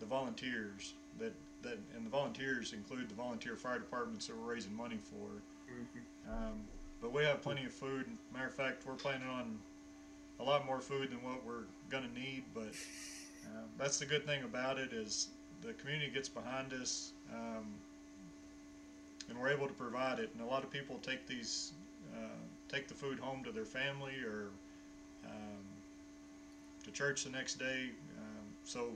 [0.00, 0.94] the volunteers.
[1.18, 5.28] That that and the volunteers include the volunteer fire departments that we're raising money for.
[5.72, 6.32] Mm-hmm.
[6.32, 6.60] Um,
[7.00, 8.06] but we have plenty of food.
[8.32, 9.58] Matter of fact, we're planning on
[10.40, 12.44] a lot more food than what we're going to need.
[12.54, 12.72] But
[13.46, 15.28] uh, that's the good thing about it is
[15.62, 17.12] the community gets behind us.
[17.32, 17.66] Um,
[19.32, 20.30] and we're able to provide it.
[20.34, 21.72] And a lot of people take these,
[22.14, 22.36] uh,
[22.68, 24.48] take the food home to their family or
[25.24, 25.64] um,
[26.84, 27.90] to church the next day.
[28.18, 28.90] Um, so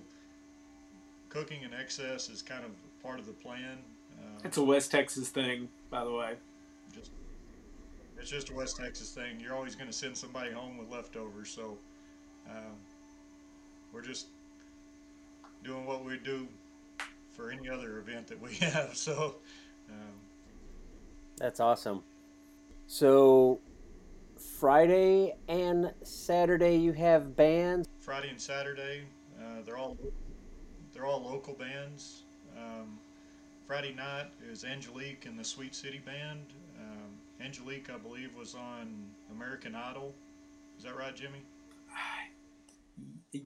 [1.31, 2.70] cooking in excess is kind of
[3.03, 3.79] part of the plan.
[4.18, 6.35] Uh, it's a West Texas thing, by the way.
[6.94, 7.12] Just,
[8.18, 9.40] it's just a West Texas thing.
[9.40, 11.49] You're always going to send somebody home with leftovers.
[11.49, 11.79] So
[12.51, 12.75] um,
[13.90, 14.27] we're just
[15.64, 16.46] doing what we do
[17.31, 18.94] for any other event that we have.
[18.94, 19.33] So um,
[21.38, 22.03] That's awesome.
[22.87, 23.61] So
[24.59, 27.88] Friday and Saturday you have bands.
[27.99, 29.03] Friday and Saturday,
[29.38, 29.99] uh, they're all
[30.92, 32.22] they're all local bands.
[32.57, 32.99] Um,
[33.66, 36.55] Friday night is Angelique and the Sweet City Band.
[36.79, 40.14] Um, Angelique, I believe, was on American Idol.
[40.79, 41.42] Is that right, Jimmy?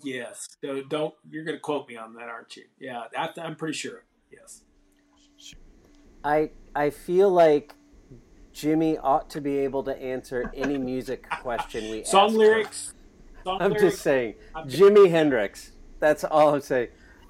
[0.05, 0.47] Yes.
[0.63, 2.63] So don't you're going to quote me on that, aren't you?
[2.79, 4.05] Yeah, I, I'm pretty sure.
[4.31, 4.63] Yes.
[6.23, 7.75] I I feel like
[8.53, 12.11] Jimmy ought to be able to answer any music question we ask.
[12.11, 12.95] Song lyrics.
[13.45, 13.93] Song I'm lyrics.
[13.93, 15.73] just saying, I'm Jimmy Hendrix.
[15.99, 16.89] That's all I'm saying.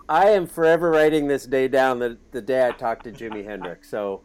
[0.09, 3.89] I am forever writing this day down the, the day I talked to Jimmy Hendrix.
[3.89, 4.23] So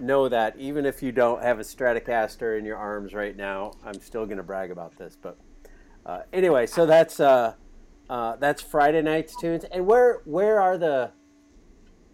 [0.00, 4.00] know that even if you don't have a Stratocaster in your arms right now, I'm
[4.00, 5.16] still going to brag about this.
[5.20, 5.38] But
[6.04, 7.54] uh, anyway, so that's uh,
[8.08, 9.64] uh, that's Friday night's tunes.
[9.64, 11.12] And where where are the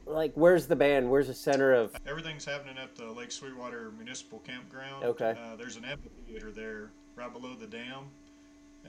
[0.07, 1.11] like where's the band?
[1.11, 1.95] Where's the center of?
[2.07, 5.05] Everything's happening at the Lake Sweetwater Municipal Campground.
[5.05, 5.31] Okay.
[5.39, 8.05] Uh, there's an amphitheater there right below the dam,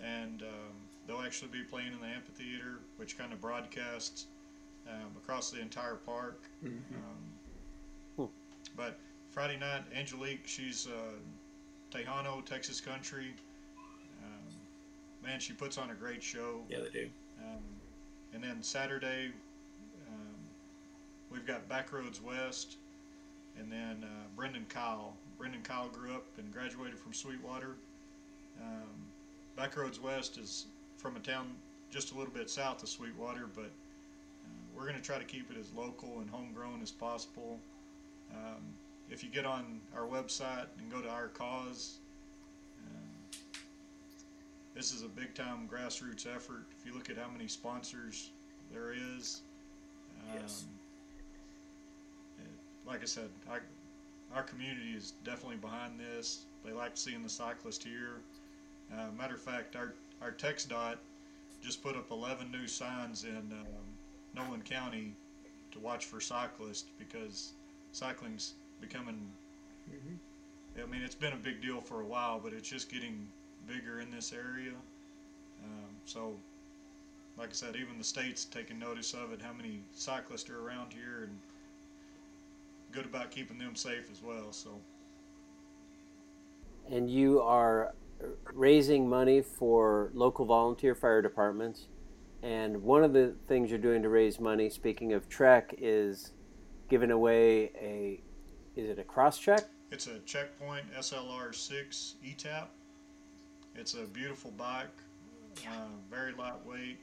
[0.04, 0.76] and um,
[1.08, 4.28] they'll actually be playing in the amphitheater, which kind of broadcasts
[4.88, 6.42] um, across the entire park.
[6.64, 6.80] Mhm.
[6.96, 8.30] Um,
[8.76, 9.00] But
[9.32, 11.16] Friday night, Angelique, she's uh,
[11.92, 13.34] Tejano, Texas country.
[14.24, 14.54] Um,
[15.24, 16.62] man, she puts on a great show.
[16.70, 17.10] Yeah, they do.
[17.44, 17.64] Um,
[18.34, 19.32] and then Saturday,
[21.32, 22.78] we've got Backroads West,
[23.60, 25.16] and then uh, Brendan Kyle.
[25.38, 27.76] Brendan Kyle grew up and graduated from Sweetwater.
[28.62, 29.06] Um,
[29.58, 30.66] Backroads West is
[30.98, 31.48] from a town
[31.92, 35.52] just a little bit south of Sweetwater, but uh, we're going to try to keep
[35.52, 37.60] it as local and homegrown as possible.
[38.32, 38.62] Um,
[39.10, 42.00] if you get on our website and go to our cause,
[42.86, 43.40] um,
[44.76, 46.66] this is a big time grassroots effort.
[46.78, 48.32] If you look at how many sponsors
[48.72, 49.42] there is,
[50.30, 50.66] um, Yes.
[52.88, 53.60] Like I said, I,
[54.36, 56.46] our community is definitely behind this.
[56.66, 58.22] They like seeing the cyclist here.
[58.94, 60.98] Uh, matter of fact, our our TxDOT
[61.62, 63.98] just put up 11 new signs in um,
[64.36, 65.14] Nolan County
[65.72, 67.54] to watch for cyclists because
[67.92, 69.32] cycling's becoming
[69.90, 70.20] Mhm.
[70.82, 73.28] I mean, it's been a big deal for a while, but it's just getting
[73.68, 74.74] bigger in this area.
[75.64, 76.40] Um, so,
[77.38, 79.42] like I said, even the state's taking notice of it.
[79.42, 81.40] How many cyclists are around here, and
[82.92, 84.52] good about keeping them safe as well.
[84.52, 84.82] So,
[86.90, 87.94] And you are
[88.54, 91.88] raising money for local volunteer fire departments.
[92.44, 96.34] And one of the things you're doing to raise money, speaking of Trek, is
[96.90, 98.22] giving away a
[98.76, 99.66] is it a cross check?
[99.92, 102.68] it's a Checkpoint SLR 6 eTap.
[103.76, 104.96] It's a beautiful bike,
[105.68, 107.00] uh, very lightweight,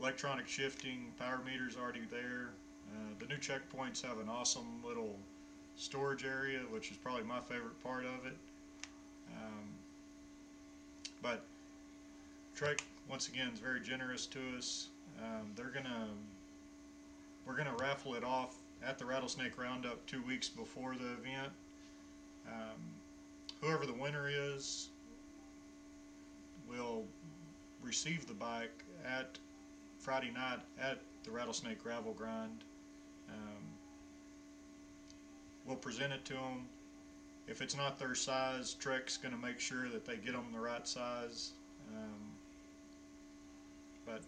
[0.00, 2.50] electronic shifting, power meter's already there.
[2.94, 5.18] Uh, the new checkpoints have an awesome little
[5.76, 8.36] storage area, which is probably my favorite part of it.
[9.36, 9.64] Um,
[11.22, 11.42] but
[12.54, 14.88] Trek, once again, is very generous to us.
[15.20, 16.08] Um, they're gonna
[17.46, 21.52] we're gonna raffle it off at the Rattlesnake Roundup two weeks before the event.
[22.46, 22.80] Um,
[23.60, 24.88] whoever the winner is
[26.68, 27.04] will
[27.82, 29.38] receive the bike at
[29.98, 32.64] Friday night at the Rattlesnake Gravel Grind.
[35.66, 36.66] We'll present it to them.
[37.46, 40.60] If it's not their size, Trek's going to make sure that they get them the
[40.60, 41.52] right size.
[41.94, 42.32] Um,
[44.06, 44.22] but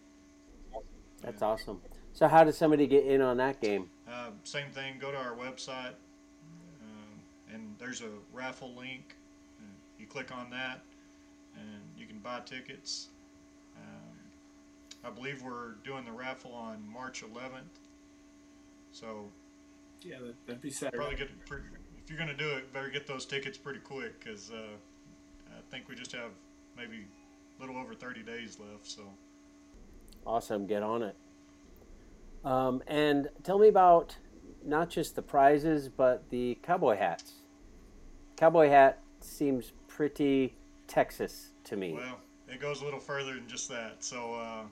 [1.21, 1.81] That's awesome.
[2.13, 3.89] So how does somebody get in on that game?
[4.07, 4.97] Uh, same thing.
[4.99, 5.93] Go to our website,
[6.81, 7.21] um,
[7.53, 9.15] and there's a raffle link.
[9.59, 9.65] Uh,
[9.99, 10.81] you click on that,
[11.55, 13.09] and you can buy tickets.
[13.75, 14.17] Um,
[15.03, 17.79] I believe we're doing the raffle on March 11th.
[18.91, 19.29] So
[20.01, 20.97] Yeah, that, that'd be Saturday.
[20.97, 21.59] probably get pre-
[22.03, 24.75] if you're going to do it, better get those tickets pretty quick because uh,
[25.49, 26.31] I think we just have
[26.77, 27.05] maybe
[27.57, 28.89] a little over 30 days left.
[28.89, 29.01] So.
[30.25, 31.15] Awesome, get on it.
[32.45, 34.15] Um, and tell me about
[34.63, 37.33] not just the prizes, but the cowboy hats.
[38.37, 40.55] Cowboy hat seems pretty
[40.87, 41.93] Texas to me.
[41.93, 43.95] Well, it goes a little further than just that.
[44.03, 44.63] So, uh,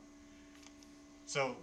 [1.26, 1.56] so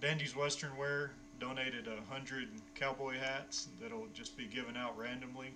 [0.00, 5.48] Dandy's Western Wear donated a hundred cowboy hats that'll just be given out randomly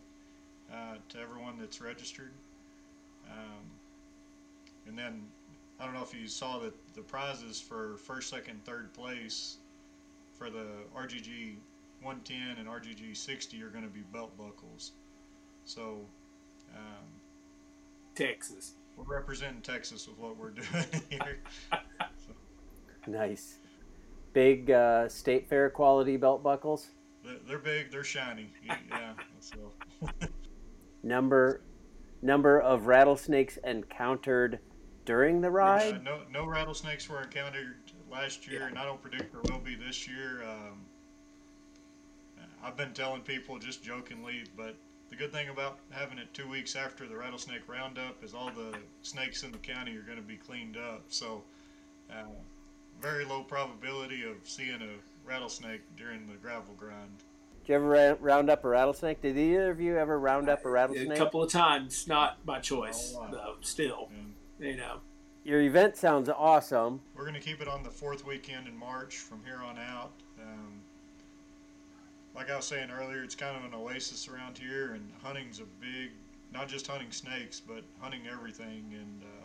[0.72, 2.32] uh, to everyone that's registered.
[3.30, 3.64] Um,
[4.86, 5.22] and then
[5.80, 9.56] I don't know if you saw that the prizes for first, second, third place
[10.38, 10.66] for the
[10.96, 11.56] RGG
[12.02, 14.92] 110 and RGG 60 are going to be belt buckles.
[15.64, 16.00] So.
[16.74, 17.04] Um,
[18.14, 18.74] Texas.
[18.96, 21.38] we're representing Texas with what we're doing here.
[23.08, 23.56] Nice.
[24.32, 26.88] Big uh, state fair quality belt buckles.
[27.46, 28.52] They're- big, they're shiny.
[28.66, 29.14] Yeah.
[29.40, 29.72] So
[31.02, 31.62] Number
[32.22, 34.60] number of rattlesnakes encountered
[35.04, 36.04] during the uh, ride.
[36.04, 37.74] no no rattlesnakes were encountered
[38.10, 40.44] last year, and I don't predict there will be this year.
[40.44, 40.86] Um,
[42.62, 44.76] I've been telling people just jokingly, but
[45.10, 48.72] the good thing about having it two weeks after the rattlesnake roundup is all the
[49.02, 51.02] snakes in the county are going to be cleaned up.
[51.08, 51.42] So
[52.10, 52.22] uh,
[53.00, 57.18] very low probability of seeing a rattlesnake during the gravel grind.
[57.64, 59.20] Did you ever ra- round up a rattlesnake?
[59.22, 61.12] Did either of you ever round up a rattlesnake?
[61.12, 63.28] A couple of times, not by choice, Oh, wow.
[63.30, 63.54] though.
[63.60, 65.00] Still, And you know.
[65.44, 67.00] Your event sounds awesome.
[67.16, 70.12] We're going to keep it on the fourth weekend in March from here on out.
[70.40, 70.80] Um,
[72.34, 75.64] like I was saying earlier, it's kind of an oasis around here, and hunting's a
[75.80, 76.10] big,
[76.52, 79.41] not just hunting snakes, but hunting everything and um,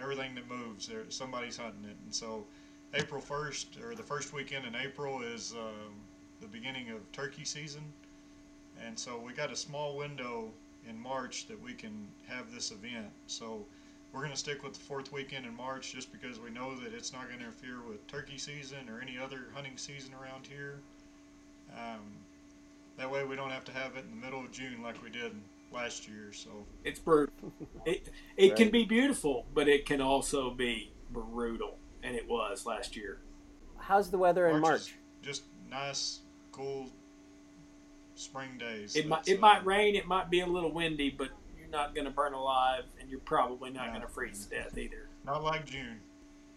[0.00, 0.90] everything that moves.
[1.08, 2.44] Somebody's hunting it, and so
[2.94, 5.92] April 1st or the first weekend in April is um,
[6.40, 7.82] the beginning of turkey season,
[8.84, 10.50] and so we got a small window
[10.88, 13.10] in March that we can have this event.
[13.26, 13.64] So
[14.12, 16.94] we're going to stick with the fourth weekend in March just because we know that
[16.94, 20.80] it's not going to interfere with turkey season or any other hunting season around here.
[21.76, 22.00] Um,
[22.96, 25.10] that way we don't have to have it in the middle of June like we
[25.10, 25.32] did
[25.72, 26.32] last year.
[26.32, 27.32] So it's brutal.
[27.86, 28.56] It it Right.
[28.56, 33.18] can be beautiful, but it can also be brutal, and it was last year.
[33.78, 34.94] How's the weather in March March?
[35.22, 36.20] just nice,
[36.52, 36.90] cool
[38.14, 38.96] spring days.
[38.96, 41.94] It might it uh, might rain, it might be a little windy, but you're not
[41.94, 43.92] going to burn alive, and you're probably not No.
[43.92, 45.08] going to freeze to death either.
[45.24, 46.00] Not like June.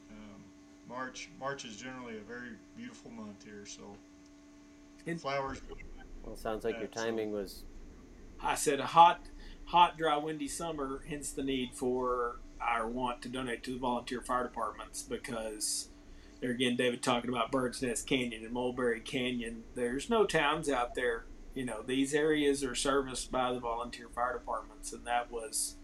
[0.10, 0.44] Um,
[0.90, 3.96] March March is generally a very beautiful month here, so
[5.06, 5.62] And- flowers.
[6.24, 7.64] Well, sounds like your Yeah, so- timing was
[8.44, 9.22] I said a hot,
[9.66, 14.22] hot, dry, windy summer, hence the need for our want to donate to the volunteer
[14.22, 15.90] fire departments because
[16.42, 19.64] there again, David talking about Bird's Nest Canyon and Mulberry Canyon.
[19.76, 21.26] There's no towns out there.
[21.54, 25.76] You know, these areas are serviced by the volunteer fire departments, and that was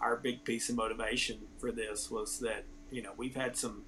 [0.00, 3.84] our big piece of motivation for this was that you know we've had some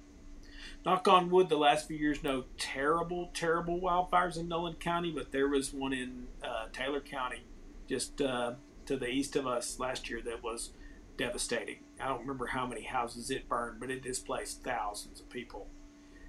[0.85, 5.31] knock on wood the last few years no terrible terrible wildfires in Nolan County but
[5.31, 7.41] there was one in uh, Taylor County
[7.93, 8.53] just uh,
[8.87, 10.71] to the east of us last year that was
[11.15, 11.77] devastating.
[12.01, 15.67] I don't remember how many houses it burned, but it displaced thousands of people.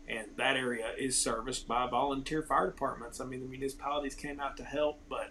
[0.06, 3.18] And that area is serviced by volunteer fire departments.
[3.18, 5.30] I mean, the municipalities came out to help, but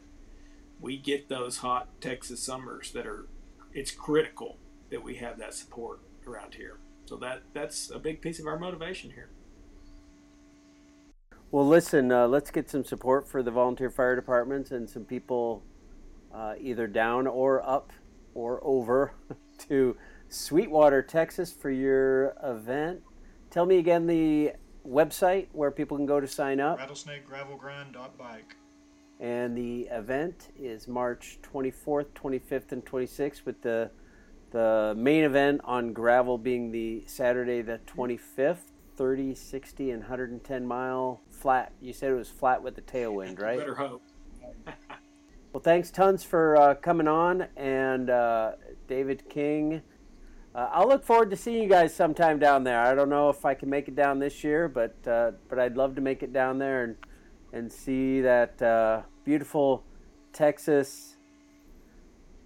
[0.81, 3.27] we get those hot Texas summers that are.
[3.71, 4.57] It's critical
[4.89, 6.79] that we have that support around here.
[7.05, 9.29] So that that's a big piece of our motivation here.
[11.51, 15.61] Well, listen, uh, let's get some support for the volunteer fire departments and some people
[16.33, 17.91] uh, either down or up
[18.33, 19.13] or over
[19.69, 19.95] to
[20.29, 23.01] Sweetwater, Texas for your event.
[23.49, 24.53] Tell me again the
[24.87, 26.79] website where people can go to sign up.
[26.79, 28.55] Rattlesnakegravelgrind.bike.
[29.19, 33.91] And the event is March 24th, 25th, and 26th, with the
[34.51, 38.57] the main event on gravel being the Saturday the 25th,
[38.95, 41.73] 30, 60, and 110 mile flat.
[41.81, 43.57] You said it was flat with the tailwind, right?
[43.57, 44.03] Better hope.
[45.53, 48.53] Well, thanks tons for uh, coming on, and uh,
[48.87, 49.83] David King.
[50.55, 52.79] Uh, I'll look forward to seeing you guys sometime down there.
[52.79, 55.77] I don't know if I can make it down this year, but uh, but I'd
[55.77, 56.95] love to make it down there and
[57.53, 59.83] and see that uh, beautiful
[60.31, 61.17] Texas.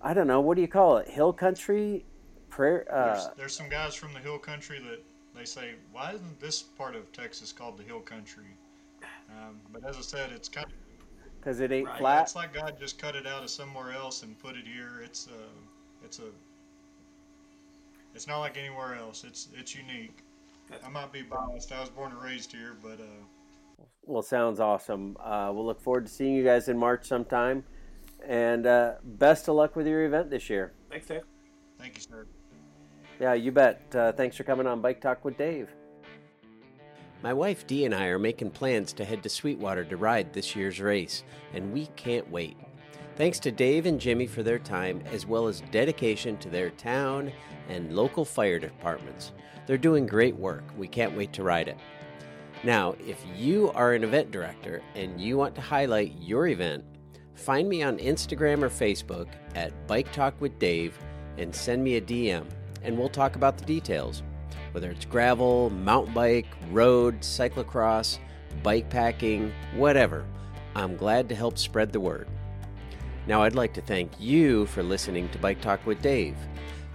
[0.01, 1.07] I don't know what do you call it?
[1.07, 2.03] Hill country,
[2.49, 2.85] prayer.
[2.89, 5.01] There's, Uh, there's some guys from the hill country that
[5.33, 8.57] they say, why isn't this part of Texas called the hill country?
[9.29, 10.73] Um, but as I said, it's kind of
[11.47, 11.97] because it ain't Right.
[11.97, 12.21] flat.
[12.23, 14.99] it's like God just cut it out of somewhere else and put it here.
[15.01, 16.29] It's a, it's a,
[18.13, 19.23] it's not like anywhere else.
[19.23, 20.23] It's it's unique.
[20.85, 21.71] I might be biased.
[21.71, 25.15] I was born and raised here, but uh, Well, sounds awesome.
[25.23, 27.63] Uh, we'll look forward to seeing you guys in March sometime,
[28.25, 30.73] and uh, best of luck with your event this year.
[30.89, 31.21] Thanks, Dave.
[31.79, 32.25] thank you, sir.
[33.21, 33.83] Yeah, you bet.
[33.95, 35.69] Uh, thanks for coming on Bike Talk with Dave.
[37.23, 40.55] My wife Dee and I are making plans to head to Sweetwater to ride this
[40.55, 42.57] year's race, and we can't wait.
[43.15, 47.31] Thanks to Dave and Jimmy for their time, as well as dedication to their town
[47.69, 49.31] and local fire departments.
[49.65, 50.63] They're doing great work.
[50.77, 51.79] We can't wait to ride it.
[52.63, 56.83] Now, if you are an event director and you want to highlight your event,
[57.33, 60.97] find me on Instagram or Facebook at Bike Talk with Dave
[61.37, 62.45] and send me a DM,
[62.83, 64.21] and we'll talk about the details.
[64.71, 68.19] Whether it's gravel, mountain bike, road, cyclocross,
[68.63, 70.25] bike packing, whatever,
[70.75, 72.27] I'm glad to help spread the word.
[73.25, 76.37] Now, I'd like to thank you for listening to Bike Talk with Dave.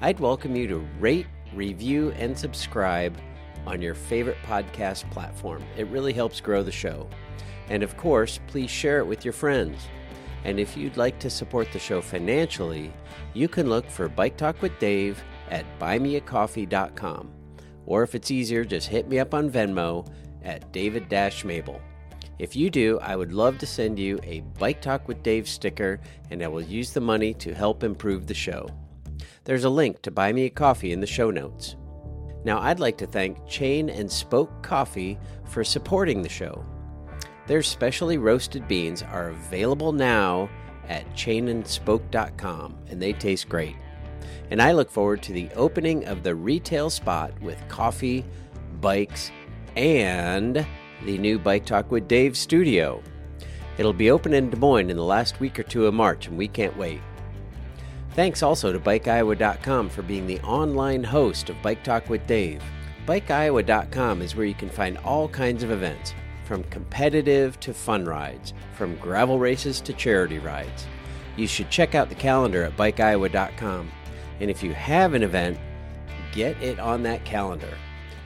[0.01, 3.17] I'd welcome you to rate, review, and subscribe
[3.67, 5.63] on your favorite podcast platform.
[5.77, 7.09] It really helps grow the show.
[7.69, 9.89] And of course, please share it with your friends.
[10.45, 12.93] And if you'd like to support the show financially,
[13.35, 17.42] you can look for Bike Talk with Dave at buymeacoffee.com.
[17.87, 20.07] Or if it's easier, just hit me up on Venmo
[20.45, 21.11] at David
[21.45, 21.81] Mable.
[22.39, 26.01] If you do, I would love to send you a Bike Talk with Dave sticker,
[26.31, 28.69] and I will use the money to help improve the show.
[29.45, 31.77] There's a link to buy me a coffee in the show notes.
[32.45, 36.65] Now, I'd like to thank Chain and Spoke Coffee for supporting the show.
[37.47, 40.49] Their specially roasted beans are available now
[40.89, 43.77] at chainandspoke.com, and they taste great.
[44.53, 48.23] And I look forward to the opening of the retail spot with coffee,
[48.83, 49.33] bikes,
[49.77, 50.67] and
[51.07, 53.03] the new Bike Talk with Dave studio.
[53.79, 56.37] It'll be open in Des Moines in the last week or two of March, and
[56.37, 57.01] we can't wait.
[58.11, 62.63] Thanks also to BikeIowa.com for being the online host of Bike Talk with Dave.
[63.07, 66.13] BikeIowa.com is where you can find all kinds of events,
[66.45, 70.87] from competitive to fun rides, from gravel races to charity rides.
[71.39, 73.91] You should check out the calendar at BikeIowa.com.
[74.41, 75.59] And if you have an event,
[76.33, 77.73] get it on that calendar.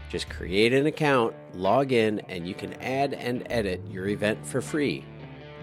[0.09, 4.61] Just create an account, log in, and you can add and edit your event for
[4.61, 5.05] free.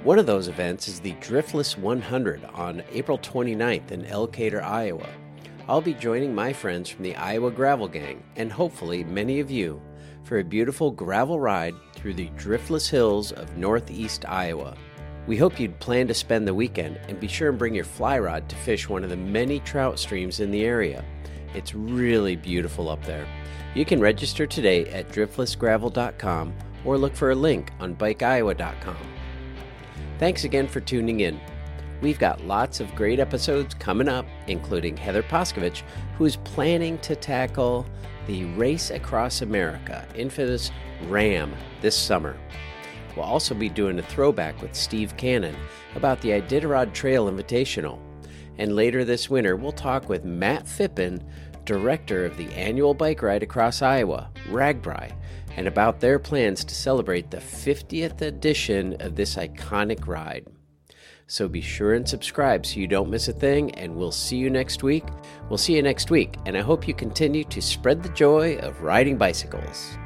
[0.03, 5.07] One of those events is the Driftless 100 on April 29th in Elkader, Iowa.
[5.69, 9.81] I'll be joining my friends from the Iowa Gravel Gang, and hopefully many of you,
[10.25, 14.75] for a beautiful gravel ride through the driftless hills of northeast Iowa.
[15.25, 18.19] We hope you'd plan to spend the weekend and be sure and bring your fly
[18.19, 21.03] rod to fish one of the many trout streams in the area.
[21.53, 23.25] It's really beautiful up there.
[23.73, 26.53] You can register today at driftlessgravel.com
[26.83, 28.97] or look for a link on bikeiowa.com.
[30.19, 31.39] Thanks again for tuning in.
[32.01, 35.83] We've got lots of great episodes coming up, including Heather Poskovich,
[36.17, 37.85] who is planning to tackle
[38.27, 40.69] the Race Across America, infamous
[41.07, 42.37] RAAM, this summer.
[43.15, 45.55] We'll also be doing a throwback with Steve Cannon
[45.95, 47.99] about the Iditarod Trail Invitational.
[48.57, 51.21] And later this winter, we'll talk with Matt Phippen,
[51.65, 55.15] director of the annual bike ride across Iowa, RAGBRAI,
[55.55, 60.47] and about their plans to celebrate the 50th edition of this iconic ride.
[61.27, 64.49] So be sure and subscribe so you don't miss a thing, and we'll see you
[64.49, 65.05] next week.
[65.49, 68.81] We'll see you next week, and I hope you continue to spread the joy of
[68.81, 69.97] riding bicycles.